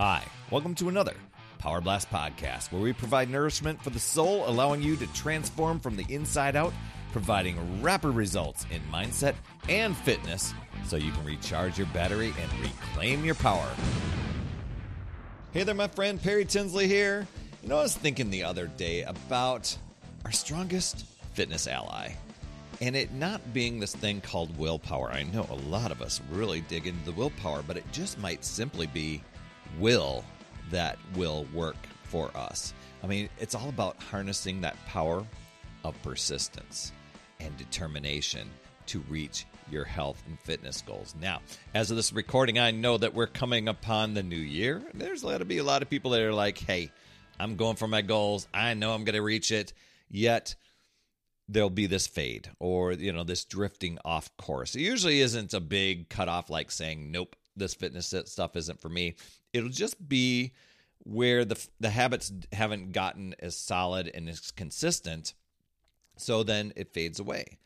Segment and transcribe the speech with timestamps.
[0.00, 1.14] Hi, welcome to another
[1.58, 5.96] Power Blast podcast where we provide nourishment for the soul, allowing you to transform from
[5.96, 6.72] the inside out,
[7.10, 9.34] providing rapid results in mindset
[9.68, 10.54] and fitness
[10.86, 13.68] so you can recharge your battery and reclaim your power.
[15.52, 17.26] Hey there, my friend Perry Tinsley here.
[17.64, 19.76] You know, I was thinking the other day about
[20.24, 22.12] our strongest fitness ally
[22.80, 25.10] and it not being this thing called willpower.
[25.10, 28.44] I know a lot of us really dig into the willpower, but it just might
[28.44, 29.24] simply be
[29.78, 30.24] will
[30.70, 32.74] that will work for us.
[33.02, 35.24] I mean, it's all about harnessing that power
[35.84, 36.92] of persistence
[37.40, 38.48] and determination
[38.86, 41.14] to reach your health and fitness goals.
[41.20, 41.40] Now,
[41.74, 44.82] as of this recording, I know that we're coming upon the new year.
[44.94, 46.90] There's going to be a lot of people that are like, hey,
[47.38, 48.48] I'm going for my goals.
[48.52, 49.72] I know I'm going to reach it.
[50.10, 50.54] Yet,
[51.48, 54.74] there'll be this fade or, you know, this drifting off course.
[54.74, 59.16] It usually isn't a big cutoff like saying, nope, this fitness stuff isn't for me.
[59.52, 60.52] It'll just be
[61.04, 65.34] where the the habits haven't gotten as solid and as consistent.
[66.16, 67.58] So then it fades away.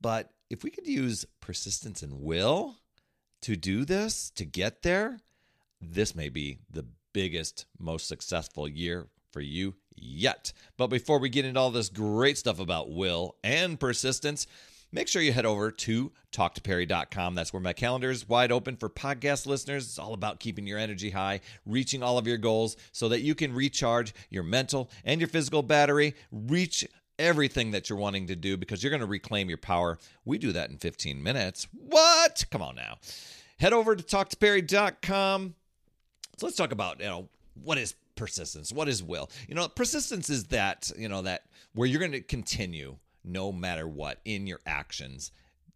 [0.00, 2.76] But if we could use persistence and will
[3.42, 5.20] to do this, to get there,
[5.80, 10.52] this may be the biggest, most successful year for you yet.
[10.76, 14.46] But before we get into all this great stuff about will and persistence,
[14.92, 17.34] make sure you head over to talktoperry.com.
[17.34, 19.86] That's where my calendar is wide open for podcast listeners.
[19.86, 23.34] It's all about keeping your energy high, reaching all of your goals so that you
[23.34, 26.86] can recharge your mental and your physical battery, reach
[27.18, 29.98] everything that you're wanting to do because you're going to reclaim your power.
[30.24, 31.66] We do that in 15 minutes.
[31.72, 32.44] What?
[32.50, 32.98] Come on now.
[33.58, 35.54] Head over to talktoperry.com.
[36.38, 37.28] So let's talk about, you know,
[37.62, 38.72] what is persistence?
[38.72, 39.30] What is will?
[39.48, 43.86] You know, persistence is that, you know, that where you're going to continue no matter
[43.86, 45.32] what in your actions,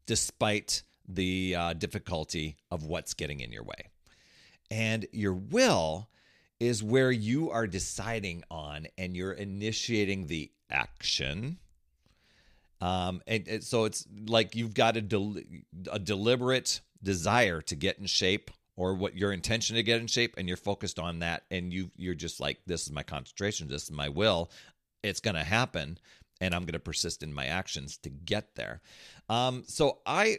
[0.06, 3.90] despite the uh, difficulty of what's getting in your way.
[4.70, 6.08] And your will
[6.58, 11.58] is where you are deciding on and you're initiating the action.
[12.80, 15.36] Um, and, and so it's like you've got a, del-
[15.90, 20.34] a deliberate desire to get in shape or what your intention to get in shape
[20.36, 23.84] and you're focused on that and you you're just like this is my concentration this
[23.84, 24.50] is my will
[25.02, 25.98] it's going to happen
[26.40, 28.80] and I'm going to persist in my actions to get there.
[29.28, 30.38] Um, so I,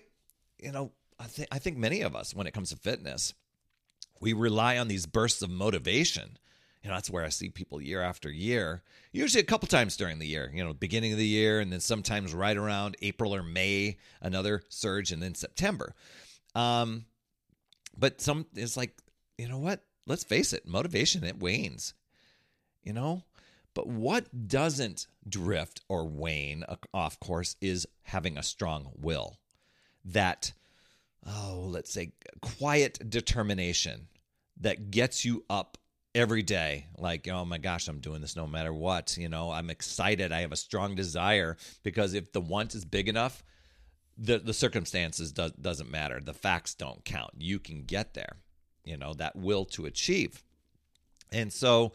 [0.59, 3.33] you know, I think I think many of us, when it comes to fitness,
[4.21, 6.37] we rely on these bursts of motivation.
[6.83, 10.19] You know, that's where I see people year after year, usually a couple times during
[10.19, 13.43] the year, you know, beginning of the year, and then sometimes right around April or
[13.43, 15.95] May, another surge, and then September.
[16.55, 17.05] Um,
[17.97, 18.95] but some, it's like,
[19.37, 19.83] you know what?
[20.05, 21.93] Let's face it, motivation, it wanes.
[22.83, 23.23] You know,
[23.77, 26.63] but what doesn't drift or wane
[26.95, 29.37] off course is having a strong will.
[30.03, 30.51] That,
[31.23, 34.07] oh, let's say, quiet determination
[34.61, 35.77] that gets you up
[36.15, 36.87] every day.
[36.97, 39.15] Like, oh my gosh, I'm doing this no matter what.
[39.15, 40.31] You know, I'm excited.
[40.31, 43.43] I have a strong desire because if the want is big enough,
[44.17, 46.19] the, the circumstances do, doesn't matter.
[46.19, 47.35] The facts don't count.
[47.37, 48.37] You can get there,
[48.83, 50.41] you know, that will to achieve.
[51.31, 51.93] And so,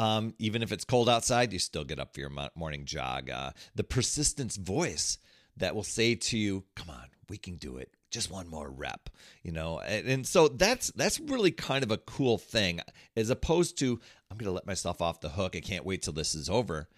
[0.00, 3.28] um, even if it's cold outside, you still get up for your morning jog.
[3.28, 5.18] Uh, the persistence voice
[5.58, 7.94] that will say to you, "Come on, we can do it.
[8.10, 9.10] Just one more rep."
[9.42, 12.80] You know, and, and so that's that's really kind of a cool thing,
[13.14, 14.00] as opposed to
[14.30, 15.54] I'm going to let myself off the hook.
[15.54, 16.88] I can't wait till this is over.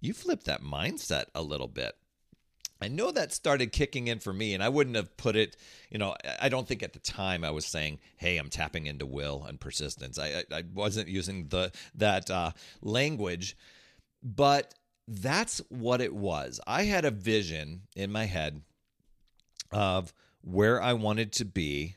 [0.00, 1.94] You flip that mindset a little bit.
[2.80, 5.56] I know that started kicking in for me, and I wouldn't have put it,
[5.90, 9.06] you know, I don't think at the time I was saying, hey, I'm tapping into
[9.06, 10.18] will and persistence.
[10.18, 13.56] I, I, wasn't using the that uh, language,
[14.22, 14.74] but
[15.08, 16.60] that's what it was.
[16.66, 18.60] I had a vision in my head
[19.72, 20.12] of
[20.42, 21.96] where I wanted to be.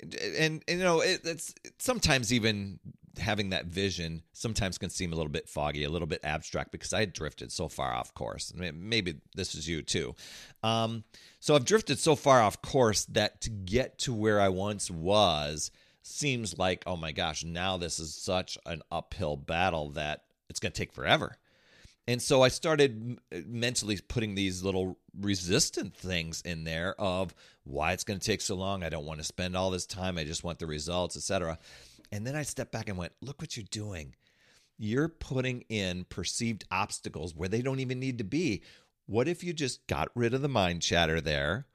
[0.00, 2.78] And, and, and you know, it, it's sometimes even
[3.18, 6.92] having that vision sometimes can seem a little bit foggy, a little bit abstract because
[6.92, 8.52] I drifted so far off course.
[8.54, 10.14] Maybe this is you too.
[10.62, 11.04] Um,
[11.40, 15.70] so I've drifted so far off course that to get to where I once was
[16.02, 20.72] seems like, oh my gosh, now this is such an uphill battle that it's going
[20.72, 21.36] to take forever.
[22.06, 27.34] And so I started mentally putting these little resistant things in there of
[27.64, 28.82] why it's going to take so long.
[28.82, 30.18] I don't want to spend all this time.
[30.18, 31.58] I just want the results, etc.
[32.14, 34.14] And then I stepped back and went, look what you're doing.
[34.78, 38.62] You're putting in perceived obstacles where they don't even need to be.
[39.06, 41.66] What if you just got rid of the mind chatter there?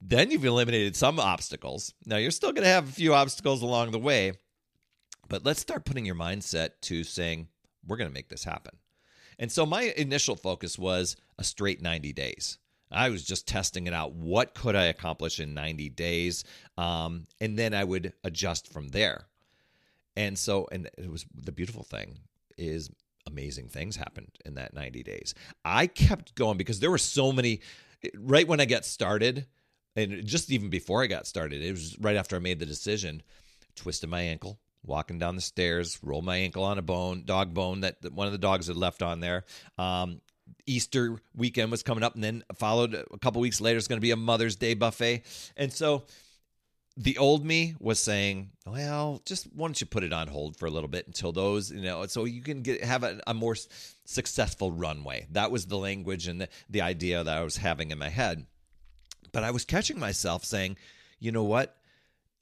[0.00, 1.92] Then you've eliminated some obstacles.
[2.06, 4.32] Now you're still going to have a few obstacles along the way,
[5.28, 7.48] but let's start putting your mindset to saying,
[7.86, 8.78] we're going to make this happen.
[9.38, 12.56] And so my initial focus was a straight 90 days.
[12.90, 14.14] I was just testing it out.
[14.14, 16.44] What could I accomplish in 90 days?
[16.78, 19.26] Um, and then I would adjust from there.
[20.18, 22.18] And so, and it was the beautiful thing
[22.58, 22.90] is
[23.24, 25.32] amazing things happened in that 90 days.
[25.64, 27.60] I kept going because there were so many,
[28.16, 29.46] right when I got started,
[29.94, 33.22] and just even before I got started, it was right after I made the decision,
[33.76, 37.82] twisted my ankle, walking down the stairs, rolled my ankle on a bone, dog bone
[37.82, 39.44] that, one of the dogs had left on there.
[39.78, 40.20] Um,
[40.66, 43.78] Easter weekend was coming up, and then followed a couple weeks later.
[43.78, 45.22] It's going to be a Mother's Day buffet,
[45.56, 46.06] and so
[46.98, 50.66] the old me was saying, "Well, just why don't you put it on hold for
[50.66, 53.56] a little bit until those, you know, so you can get have a, a more
[54.04, 57.98] successful runway." That was the language and the, the idea that I was having in
[57.98, 58.46] my head.
[59.30, 60.76] But I was catching myself saying,
[61.20, 61.76] "You know what?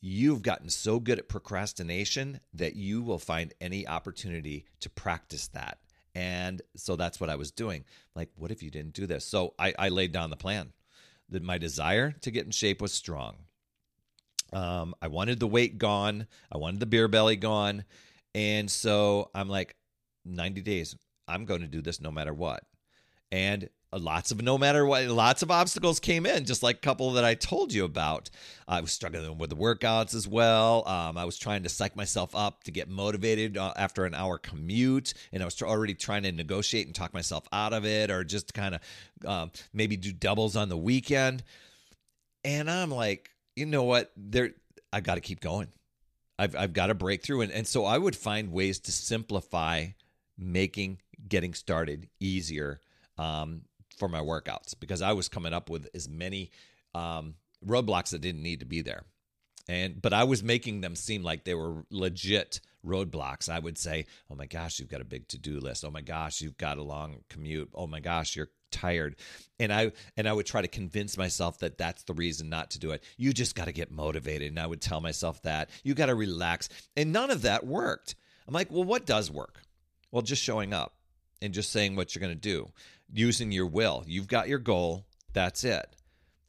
[0.01, 5.79] You've gotten so good at procrastination that you will find any opportunity to practice that."
[6.15, 7.85] And so that's what I was doing.
[8.15, 9.27] Like, what if you didn't do this?
[9.27, 10.73] So I, I laid down the plan.
[11.29, 13.47] That my desire to get in shape was strong
[14.53, 16.27] um, I wanted the weight gone.
[16.51, 17.85] I wanted the beer belly gone.
[18.35, 19.77] And so I'm like,
[20.25, 20.97] 90 days,
[21.29, 22.65] I'm going to do this no matter what.
[23.33, 27.13] And lots of no matter what, lots of obstacles came in, just like a couple
[27.13, 28.31] that I told you about.
[28.69, 30.87] I was struggling with the workouts as well.
[30.87, 34.39] Um, I was trying to psych myself up to get motivated uh, after an hour
[34.39, 38.25] commute, and I was already trying to negotiate and talk myself out of it, or
[38.25, 38.81] just kind of
[39.27, 41.43] um, maybe do doubles on the weekend.
[42.45, 44.13] And I'm like, you know what?
[44.17, 44.53] There,
[44.93, 45.69] I got to keep going.
[46.39, 49.87] I've I've got to break through, and and so I would find ways to simplify
[50.39, 52.79] making getting started easier
[53.17, 53.63] um,
[53.99, 56.51] for my workouts because I was coming up with as many
[56.95, 57.35] um,
[57.67, 59.05] roadblocks that didn't need to be there,
[59.67, 63.49] and but I was making them seem like they were legit roadblocks.
[63.49, 65.87] I would say, "Oh my gosh, you've got a big to-do list.
[65.87, 67.71] Oh my gosh, you've got a long commute.
[67.75, 69.17] Oh my gosh, you're tired.
[69.59, 72.79] And i and i would try to convince myself that that's the reason not to
[72.79, 73.03] do it.
[73.17, 74.49] You just got to get motivated.
[74.49, 75.71] And i would tell myself that.
[75.83, 76.69] You got to relax.
[76.97, 78.15] And none of that worked.
[78.47, 79.63] I'm like well what does work?
[80.11, 80.95] Well just showing up
[81.43, 82.69] and just saying what you're going to do
[83.13, 84.05] using your will.
[84.07, 85.07] You've got your goal.
[85.33, 85.87] That's it.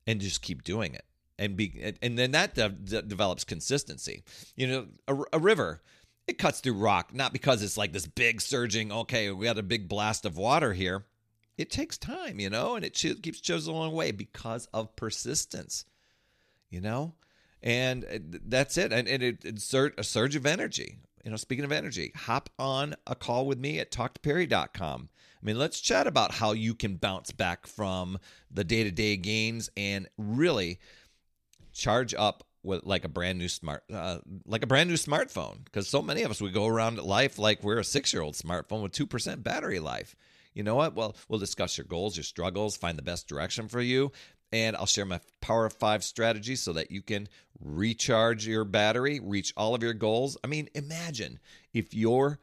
[0.05, 1.03] And just keep doing it.
[1.39, 4.23] And be and then that de- de- develops consistency.
[4.55, 5.81] You know a, a river
[6.27, 9.63] it cuts through rock not because it's like this big surging okay we got a
[9.63, 11.05] big blast of water here
[11.57, 15.85] it takes time, you know, and it keeps chiseling along the way because of persistence,
[16.69, 17.15] you know,
[17.63, 18.93] and uh, that's it.
[18.93, 20.99] And, and it, it's a surge of energy.
[21.23, 25.09] You know, speaking of energy, hop on a call with me at talktoperry.com.
[25.41, 28.19] I mean, let's chat about how you can bounce back from
[28.49, 30.79] the day to day gains and really
[31.73, 35.65] charge up with like a brand new smart, uh, like a brand new smartphone.
[35.65, 38.35] Because so many of us we go around life like we're a six year old
[38.35, 40.15] smartphone with two percent battery life
[40.57, 40.95] you know what?
[40.95, 44.11] Well, we'll discuss your goals, your struggles, find the best direction for you.
[44.51, 49.19] And I'll share my Power of Five strategy so that you can recharge your battery,
[49.19, 50.35] reach all of your goals.
[50.43, 51.37] I mean, imagine
[51.75, 52.39] if your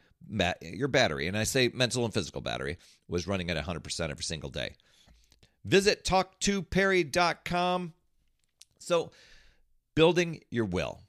[0.63, 2.79] your battery, and I say mental and physical battery,
[3.09, 4.77] was running at 100% every single day.
[5.65, 7.95] Visit talktoperry.com.
[8.79, 9.11] So,
[9.97, 11.01] building your will.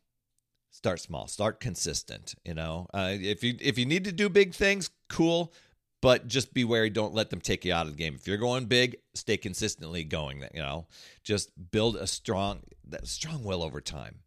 [0.72, 1.28] Start small.
[1.28, 2.34] Start consistent.
[2.44, 5.54] You know, uh, if you if you need to do big things, cool
[6.06, 6.92] but just be wary.
[6.92, 8.13] Don't let them take you out of the game.
[8.13, 10.44] If you're going big, stay consistently going.
[10.54, 10.86] You know,
[11.24, 12.60] just build a strong,
[12.90, 14.19] that strong will over time,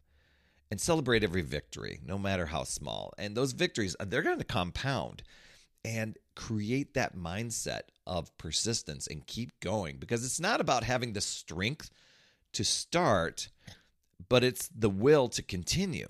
[0.69, 3.13] and celebrate every victory, no matter how small.
[3.17, 5.23] And those victories, uh, they're going to compound,
[5.85, 11.21] and create that mindset of persistence and keep going because it's not about having the
[11.21, 11.91] strength
[12.51, 13.47] to start,
[14.27, 16.09] but it's the will to continue.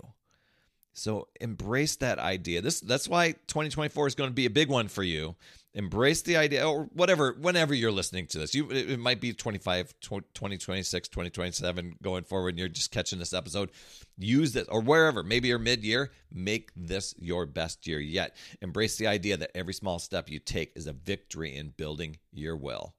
[0.92, 2.60] So embrace that idea.
[2.60, 5.36] This that's why 2024 is going to be a big one for you.
[5.72, 8.54] Embrace the idea or whatever whenever you're listening to this.
[8.54, 13.70] You it, might be 25 2026 2027 going forward and you're just catching this episode.
[14.18, 18.34] Use this or wherever maybe you're mid-year make this your best year yet.
[18.60, 22.56] Embrace the idea that every small step you take is a victory in building your
[22.56, 22.94] will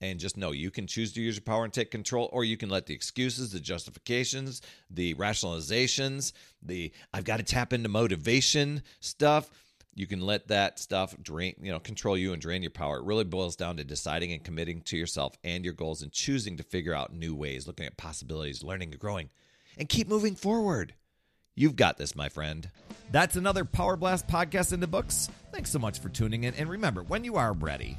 [0.00, 2.56] and just know you can choose to use your power and take control or you
[2.56, 8.82] can let the excuses the justifications the rationalizations the i've got to tap into motivation
[9.00, 9.50] stuff
[9.98, 12.98] you can let that stuff drain, you know, control you and drain your power.
[12.98, 16.56] It really boils down to deciding and committing to yourself and your goals and choosing
[16.58, 19.28] to figure out new ways, looking at possibilities, learning and growing,
[19.76, 20.94] and keep moving forward.
[21.56, 22.70] You've got this, my friend.
[23.10, 25.28] That's another Power Blast podcast in the books.
[25.50, 26.54] Thanks so much for tuning in.
[26.54, 27.98] And remember, when you are ready